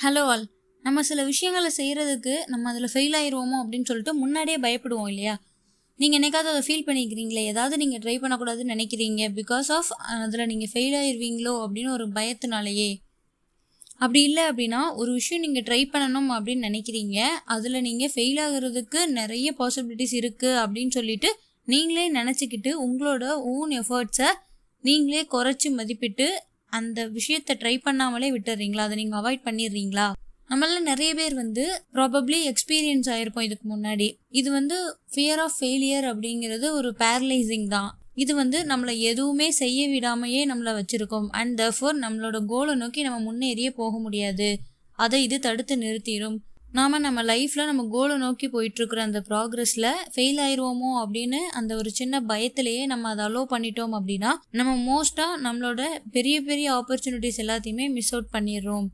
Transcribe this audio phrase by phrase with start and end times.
[0.00, 0.44] Hello all
[0.84, 5.32] நம்ம சில விஷயங்களை செய்கிறதுக்கு நம்ம அதில் ஃபெயில் ஆயிடுவோமோ அப்படின்னு சொல்லிட்டு முன்னாடியே பயப்படுவோம் இல்லையா?
[5.98, 7.42] நீங்கள் என்னைக்காவது அதை ஃபீல் பண்ணிக்கிறீங்களே?
[7.44, 9.22] ஏதாவது நீங்கள் ட்ரை பண்ணக்கூடாதுன்னு நினைக்கிறீங்க?
[9.40, 9.90] பிகாஸ் ஆஃப்
[10.24, 12.90] அதில் நீங்கள் ஃபெயில் ஆயிடுவீங்களோ அப்படின்னு ஒரு பயத்தினாலேயே.
[13.98, 17.18] அப்படி இல்லை அப்படின்னா ஒரு விஷயம் நீங்கள் ட்ரை பண்ணணும் அப்படின்னு நினைக்கிறீங்க.
[17.44, 21.32] அதில் நீங்கள் ஃபெயில் ஆகிறதுக்கு நிறைய பாசிபிலிட்டிஸ் இருக்குது அப்படின்னு சொல்லிட்டு
[21.64, 23.24] நீங்களே நினச்சிக்கிட்டு உங்களோட
[23.54, 24.30] ஓன் எஃபர்ட்ஸை
[24.84, 26.28] நீங்களே குறைச்சி மதிப்பிட்டு
[26.70, 28.76] அந்த விஷயத்தை ட்ரை பண்ணாமலே விட்டுறீங்களா?
[28.76, 30.12] அதை நீங்கள் அவாய்ட் பண்ணிடுறீங்களா?
[30.48, 34.16] நம்மள நிறைய பேர் வந்து ப்ராபப்ளி எக்ஸ்பீரியன்ஸ் ஆயிருப்போம் இதுக்கு முன்னாடி.
[34.30, 37.98] இது வந்து ஃபியர் ஆஃப் ஃபெயிலியர் அப்படிங்கிறது ஒரு பேரலைசிங் தான்.
[38.14, 41.28] இது வந்து நம்மளை எதுவுமே செய்ய விடாமையே நம்மளை வச்சிருக்கோம்.
[41.30, 44.58] அண்ட் தஃபோர் நம்மளோட கோலை நோக்கி நம்ம முன்னேறியே போக முடியாது.
[44.92, 46.36] அதை இது தடுத்து நிறுத்திடும்.
[46.68, 52.20] நாம நம்ம லைஃப்பில் நம்ம கோலை நோக்கி போயிட்டுருக்குற அந்த ப்ராக்ரஸில் ஃபெயில் ஆயிடுவோமோ அப்படின்னு அந்த ஒரு சின்ன
[52.28, 58.30] பயத்திலேயே நம்ம அதை அலோவ் பண்ணிட்டோம் அப்படின்னா நம்ம மோஸ்ட்டாக நம்மளோட பெரிய பெரிய ஆப்பர்ச்சுனிட்டிஸ் எல்லாத்தையுமே மிஸ் அவுட்
[58.36, 58.86] பண்ணிடுறோம்.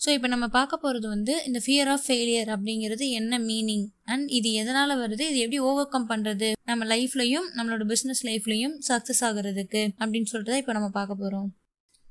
[0.00, 4.50] ஸோ இப்போ நம்ம பார்க்க போகிறது வந்து இந்த ஃபியர் ஆஃப் ஃபெயிலியர் அப்படிங்கிறது என்ன மீனிங் அண்ட் இது
[4.60, 5.24] எதனால் வருது?
[5.30, 10.62] இது எப்படி ஓவர் கம் பண்ணுறது நம்ம லைஃப்லையும் நம்மளோட பிஸ்னஸ் லைஃப்லையும் சக்ஸஸ் ஆகுறதுக்கு அப்படின்னு சொல்லிட்டு தான்
[10.64, 11.48] இப்போ நம்ம பார்க்க போகிறோம்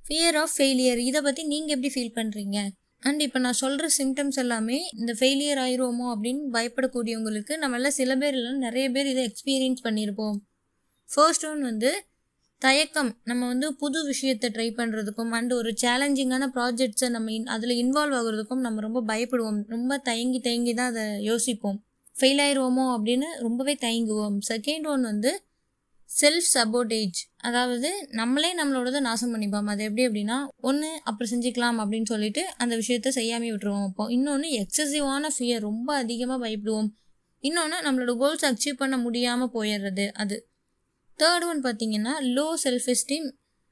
[0.02, 2.60] ஃபியர் ஆஃப் ஃபெயிலியர் இதை பற்றி நீங்கள் எப்படி ஃபீல் பண்ணுறீங்க
[3.04, 8.54] அண்ட் இப்போ நான் சொல்கிற சிம்டம்ஸ் எல்லாமே இந்த ஃபெயிலியர் ஆயிருவோமோ அப்படின்னு பயப்படக்கூடியவங்களுக்கு நம்மளால் சில பேர் இல்லை
[8.68, 10.38] நிறைய பேர் இதை எக்ஸ்பீரியன்ஸ் பண்ணியிருப்போம்.
[11.10, 11.92] ஃபர்ஸ்ட் ஒன் வந்து
[12.62, 13.12] தயக்கம்.
[13.24, 18.66] நம்ம வந்து புது விஷயத்தை ட்ரை பண்ணுறதுக்கும் அண்ட் ஒரு சேலஞ்சிங்கான ப்ராஜெக்ட்ஸை நம்ம இன் அதில் இன்வால்வ் ஆகுறதுக்கும்
[18.66, 19.60] நம்ம ரொம்ப பயப்படுவோம்.
[19.76, 21.78] ரொம்ப தயங்கி தயங்கி தான் அதை யோசிப்போம்.
[22.20, 24.38] ஃபெயில் ஆயிடுவோமோ அப்படின்னு ரொம்பவே தயங்குவோம்.
[24.52, 25.32] செகண்ட் ஒன் வந்து
[26.10, 29.68] செல்ஃப் சப்போர்டேஜ் அதாவது நம்மளே நம்மளோடத நாசம் பண்ணிப்போம்.
[29.74, 30.38] அது எப்படி அப்படின்னா
[30.70, 33.86] ஒன்று அப்புறம் செஞ்சுக்கலாம் அப்படின்னு சொல்லிட்டு அந்த விஷயத்த செய்யாமல் விட்டுருவோம்.
[33.90, 36.90] அப்போ இன்னொன்று எக்ஸசிவான ஃபியர் ரொம்ப அதிகமாக பயப்படுவோம்.
[37.44, 40.38] இன்னொன்று நம்மளோட கோல்ஸ் அச்சீவ் பண்ண முடியாமல் போயிடுறது அது.
[41.20, 43.28] தேர்ட் ஒன் பார்த்தீங்கன்னா லோ செல்ஃப் எஸ்டீம்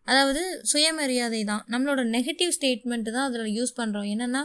[0.08, 1.64] அதாவது சுயமரியாதை தான்.
[1.74, 4.44] நம்மளோட நெகட்டிவ் ஸ்டேட்மெண்ட்டு தான் அதில் யூஸ் பண்ணுறோம் என்னென்னா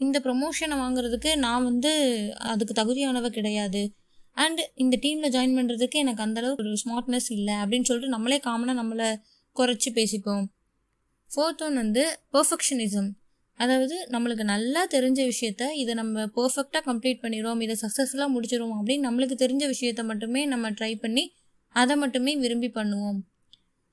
[0.00, 1.90] இந்த ப்ரொமோஷனை வாங்குறதுக்கு நான் வந்து
[2.52, 3.82] அதுக்கு தகுதியானவ கிடையாது.
[4.36, 9.08] அண்ட் இந்த டீமில் ஜாயின் பண்ணுறதுக்கு எனக்கு அந்தளவுக்கு ஒரு ஸ்மார்ட்னஸ் இல்லை அப்படின்னு சொல்லிட்டு நம்மளே காமனாக நம்மளை
[9.56, 10.44] குறைச்சி பேசிப்போம்.
[11.30, 13.10] ஃபோர்த் ஒன் வந்து பர்ஃபெக்ஷனிசம்
[13.58, 19.36] அதாவது நம்மளுக்கு நல்லா தெரிஞ்ச விஷயத்த இதை நம்ம பர்ஃபெக்டாக கம்ப்ளீட் பண்ணிடுவோம் இதை சக்ஸஸ்ஃபுல்லாக முடிச்சிடுவோம் அப்படின்னு நம்மளுக்கு
[19.44, 21.24] தெரிஞ்ச விஷயத்த மட்டுமே நம்ம ட்ரை பண்ணி
[21.74, 23.18] அதை மட்டுமே விரும்பி பண்ணுவோம்.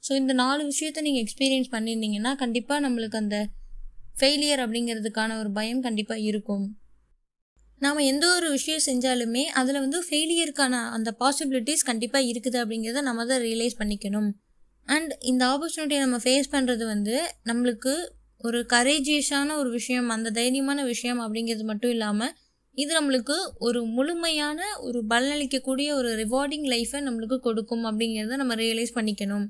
[0.03, 3.37] ஸோ இந்த நாலு விஷயத்த நீங்கள் எக்ஸ்பீரியன்ஸ் பண்ணியிருந்தீங்கன்னா கண்டிப்பாக நம்மளுக்கு அந்த
[4.19, 6.65] ஃபெயிலியர் அப்படிங்கிறதுக்கான ஒரு பயம் கண்டிப்பாக இருக்கும்.
[7.81, 13.41] நாம் எந்த ஒரு விஷயம் செஞ்சாலுமே அதில் வந்து ஃபெயிலியருக்கான அந்த பாசிபிலிட்டிஸ் கண்டிப்பாக இருக்குது அப்படிங்கிறத நம்ம தான்
[13.41, 14.29] ரியலைஸ் பண்ணிக்கணும்.
[14.87, 17.15] அண்ட் இந்த ஆப்பர்ச்சுனிட்டியை நம்ம ஃபேஸ் பண்ணுறது வந்து
[17.45, 17.93] நம்மளுக்கு
[18.41, 22.33] ஒரு கரேஜியஸான ஒரு விஷயம் அந்த தைரியமான விஷயம் அப்படிங்கிறது மட்டும் இல்லாமல்
[22.77, 23.35] இது நம்மளுக்கு
[23.67, 29.45] ஒரு முழுமையான ஒரு பலனளிக்கக்கூடிய ஒரு ரிவார்டிங் லைஃப்பை நம்மளுக்கு கொடுக்கும் அப்படிங்கிறத நம்ம ரியலைஸ் பண்ணிக்கணும்.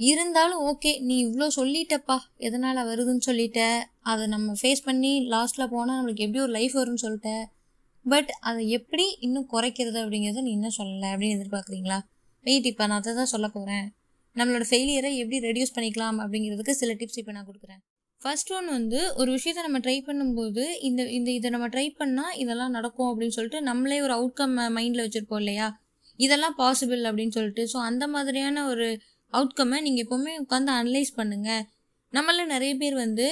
[0.00, 3.60] இருந்தாலும் ஓகே நீ இவ்வளோ சொல்லிட்டப்பா எதனால் வருதுன்னு சொல்லிட்ட
[4.02, 7.30] அதை நம்ம ஃபேஸ் பண்ணி லாஸ்ட்டில் போனால் நம்மளுக்கு எப்படி ஒரு லைஃப் வரும்னு சொல்லிட்ட.
[8.06, 11.98] பட் அதை எப்படி இன்னும் குறைக்கிறது அப்படிங்கிறத நீ இன்னும் சொல்லலை அப்படின்னு எதிர்பார்க்குறீங்களா?
[12.44, 13.86] வெயிட் இப்போ நான் அதை தான் சொல்ல போகிறேன்
[14.36, 17.80] நம்மளோட ஃபெயிலியரை எப்படி ரெடியூஸ் பண்ணிக்கலாம் அப்படிங்கிறதுக்கு சில டிப்ஸ் இப்போ நான் கொடுக்குறேன்.
[18.22, 22.70] ஃபர்ஸ்ட் ஒன் வந்து ஒரு விஷயத்த நம்ம ட்ரை பண்ணும்போது இந்த இந்த இதை நம்ம ட்ரை பண்ணால் இதெல்லாம்
[22.70, 25.66] நடக்கும் அப்படின்னு சொல்லிட்டு நம்மளே ஒரு அவுட்கம் மைண்டில் வச்சுருப்போம் இல்லையா?
[26.18, 27.64] இதெல்லாம் பாசிபிள் அப்படின்னு சொல்லிட்டு.
[27.72, 28.86] ஸோ அந்த மாதிரியான ஒரு
[29.32, 31.64] அவுட்கம்மை நீங்கள் எப்போவுமே உட்காந்து அனலைஸ் பண்ணுங்கள்
[32.12, 33.26] நம்மள நிறைய பேர் வந்து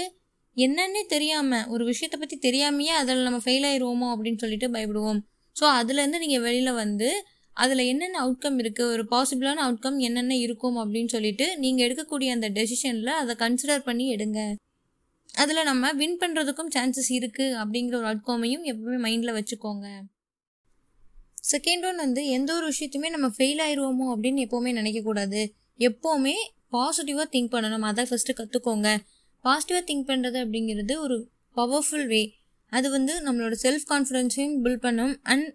[0.57, 5.21] என்னன்னே தெரியாமல் ஒரு விஷயத்தை பற்றி தெரியாமையே அதில் நம்ம ஃபெயில் ஆயிடுவோமோ அப்படின்னு சொல்லிட்டு பயப்படுவோம்.
[5.57, 7.09] ஸோ அதுலேருந்து நீங்கள் வெளியில் வந்து
[7.57, 13.13] அதில் என்னென்ன அவுட்கம் இருக்குது ஒரு பாசிபிளான அவுட்கம் என்னென்ன இருக்கும் அப்படின்னு சொல்லிட்டு நீங்கள் எடுக்கக்கூடிய அந்த டெசிஷனில்
[13.21, 14.41] அதை கன்சிடர் பண்ணி எடுங்க.
[15.35, 19.87] அதில் நம்ம வின் பண்ணுறதுக்கும் சான்சஸ் இருக்குது அப்படிங்கிற ஒரு அவுட்கமையும் எப்பவுமே மைண்டில் வச்சுக்கோங்க.
[21.53, 25.41] செகண்ட் ஒன் வந்து எந்த ஒரு விஷயத்தையுமே நம்ம ஃபெயில் ஆயிடுவோமோ அப்படின்னு எப்போவுமே நினைக்கக்கூடாது
[25.81, 26.37] எப்போவுமே
[26.75, 27.85] பாசிட்டிவாக திங்க் பண்ணணும்.
[27.91, 28.89] அதை ஃபஸ்ட்டு கற்றுக்கோங்க
[29.45, 31.17] பாசிட்டிவாக திங்க் பண்ணுறது அப்படிங்கிறது ஒரு
[31.57, 32.23] பவர்ஃபுல் வே
[32.73, 35.15] அது வந்து நம்மளோட செல்ஃப் கான்ஃபிடென்ஸையும் பில்ட் பண்ணும்.
[35.33, 35.47] அண்ட்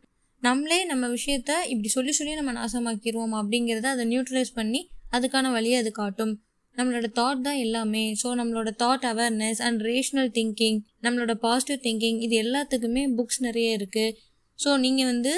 [0.44, 4.82] நம்மளே நம்ம விஷயத்த இப்படி சொல்லி சொல்லி நம்ம நாசமாக்கிடுவோம் அப்படிங்கிறத அதை நியூட்ரலைஸ் பண்ணி
[5.12, 6.34] அதுக்கான வழியை அது காட்டும்.
[6.76, 8.04] நம்மளோட தாட் தான் எல்லாமே.
[8.22, 14.16] ஸோ நம்மளோட thought awareness and rational thinking நம்மளோட பாசிட்டிவ் திங்கிங் இது எல்லாத்துக்குமே புக்ஸ் நிறைய இருக்குது
[14.60, 15.34] ஸோ நீங்கள் வந்து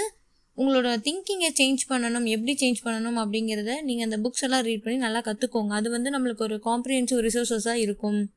[0.57, 5.19] உங்களோட திங்கிங்கை சேஞ்ச் பண்ணணும் எப்படி சேஞ்ச் பண்ணணும் அப்படிங்கிறத நீங்கள் அந்த புக்ஸ் எல்லாம் ரீட் பண்ணி நல்லா
[5.19, 8.31] கற்றுக்கோங்க அது வந்து நம்மளுக்கு ஒரு காம்ப்ரிஹென்சிவ் ரிசோர்ஸஸாக இருக்கும்.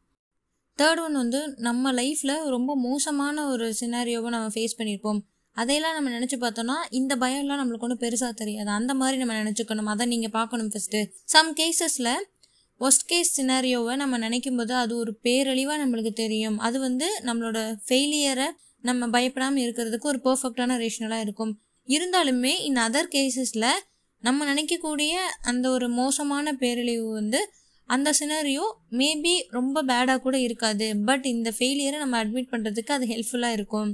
[0.78, 5.20] தேர்ட் ஒன் வந்து நம்ம லைஃப்பில் ரொம்ப மோசமான ஒரு சினாரியோவை நம்ம ஃபேஸ் பண்ணியிருப்போம்
[5.56, 8.70] அதையெல்லாம் நம்ம நினச்சி பார்த்தோம்னா இந்த பயம்லாம் நம்மளுக்கு ஒன்றும் பெருசாக தெரியாது.
[8.70, 9.84] அந்த மாதிரி நம்ம நினச்சிக்கணும்.
[9.84, 12.14] அதை நீங்கள் பார்க்கணும் ஃபஸ்ட்டு சம் கேசஸில்
[12.80, 16.58] ஒஸ்ட் கேஸ் சினாரியோவை நம்ம நினைக்கும் போது அது ஒரு பேரழிவாக நம்மளுக்கு தெரியும்.
[16.58, 17.58] அது வந்து நம்மளோட
[17.88, 18.48] ஃபெயிலியரை
[18.80, 21.60] நம்ம பயப்படாமல் இருக்கிறதுக்கு ஒரு பர்ஃபெக்டான ரேஷனலாக இருக்கும்.
[21.88, 23.70] இருந்தாலுமே இன் அதர் கேசஸில்
[24.22, 27.40] நம்ம நினைக்கக்கூடிய அந்த ஒரு மோசமான பேரழிவு வந்து
[27.86, 30.86] அந்த சினரியோ மேபி ரொம்ப பேடாக கூட இருக்காது.
[31.04, 33.90] பட் இந்த ஃபெயிலியரை நம்ம அட்மிட் பண்ணுறதுக்கு அது ஹெல்ப்ஃபுல்லாக இருக்கும்.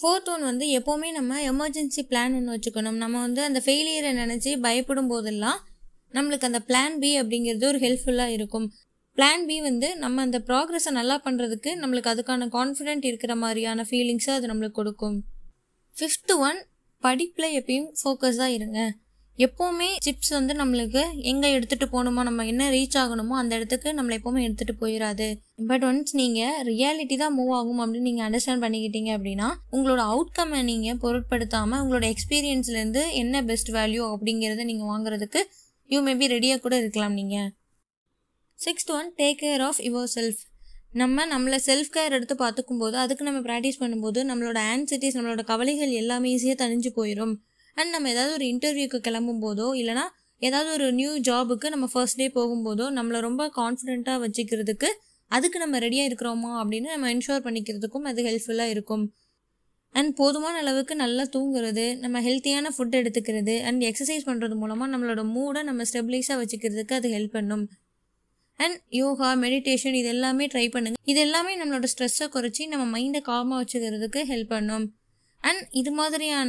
[0.00, 2.98] ஃபோர்த் ஒன் வந்து எப்போவுமே நம்ம எமர்ஜென்சி பிளான் ஒன்று வச்சுக்கணும்.
[3.04, 5.60] நம்ம வந்து அந்த ஃபெயிலியரை நினச்சி பயப்படும் போதெல்லாம்
[6.12, 8.66] நம்மளுக்கு அந்த பிளான் பி அப்படிங்கிறது ஒரு ஹெல்ப்ஃபுல்லாக இருக்கும்.
[9.16, 14.46] பிளான் பி வந்து நம்ம அந்த ப்ராக்ரஸை நல்லா பண்ணுறதுக்கு நம்மளுக்கு அதுக்கான கான்ஃபிடென்ட் இருக்கிற மாதிரியான ஃபீலிங்ஸை அது
[14.46, 15.24] நம்மளுக்கு கொடுக்கும்.
[15.94, 16.60] ஃபிஃப்த்து ஒன்
[17.02, 18.80] படிப்பில் எப்பயும் ஃபோக்கஸாக இருங்க.
[19.38, 24.40] எப்போவுமே சிப்ஸ் வந்து நம்மளுக்கு எங்கே எடுத்துகிட்டு போகணுமோ நம்ம என்ன ரீச் ஆகணுமோ அந்த இடத்துக்கு நம்மளை எப்போவுமே
[24.46, 25.26] எடுத்துகிட்டு போயிடாது
[25.66, 30.98] பட் ஒன்ஸ் நீங்கள் ரியாலிட்டி தான் மூவ் ஆகும் அப்படின்னு நீங்கள் அண்டர்ஸ்டாண்ட் பண்ணிக்கிட்டீங்க அப்படின்னா உங்களோட அவுட்கம்மை நீங்கள்
[30.98, 35.42] பொருட்படுத்தாமல் உங்களோட எக்ஸ்பீரியன்ஸ்லேருந்து என்ன பெஸ்ட் வேல்யூ அப்படிங்கிறத நீங்கள் வாங்குறதுக்கு
[35.90, 37.48] யூ மேபி ரெடியாக கூட இருக்கலாம் நீங்கள்
[38.58, 40.40] sixth one take care of your self
[41.00, 45.92] நம்ம நம்மளை செல்ஃப் கேர் எடுத்து பார்த்துக்கும் போது அதுக்கு நம்ம ப்ராக்டிஸ் பண்ணும்போது நம்மளோட ஆன்சிட்டிஸ் நம்மளோட கவலைகள்
[46.00, 47.34] எல்லாமே ஈஸியாக தணிஞ்சு போயிடும்
[47.76, 50.04] அண்ட் நம்ம ஏதாவது ஒரு இன்டர்வியூக்கு கிளம்பும் போதோ இல்லைனா
[50.42, 54.88] ஏதாவது ஒரு நியூ ஜாபுக்கு நம்ம ஃபர்ஸ்ட் டே போகும்போதோ நம்மளை ரொம்ப கான்ஃபிடென்ட்டாக வச்சுக்கிறதுக்கு
[55.30, 59.04] அதுக்கு நம்ம ரெடியாக இருக்கிறோமா அப்படின்னு நம்ம இன்ஷோர் பண்ணிக்கிறதுக்கும் அது ஹெல்ப்ஃபுல்லாக இருக்கும்.
[59.94, 65.62] அண்ட் போதுமான அளவுக்கு நல்லா தூங்குறது நம்ம ஹெல்த்தியான ஃபுட் எடுத்துக்கிறது அண்ட் எக்ஸசைஸ் பண்ணுறது மூலமாக நம்மளோட மூடை
[65.62, 67.64] நம்ம ஸ்டெபிலைஸாக வச்சுக்கிறதுக்கு அது ஹெல்ப் பண்ணும்.
[68.60, 73.58] அண்ட் யோகா மெடிடேஷன் இது எல்லாமே ட்ரை பண்ணுங்கள் இது எல்லாமே நம்மளோட ஸ்ட்ரெஸ்ஸை குறைச்சி நம்ம மைண்டை காமாக
[73.62, 74.86] வச்சுக்கிறதுக்கு ஹெல்ப் பண்ணும்.
[75.42, 76.46] அண்ட் இது மாதிரியான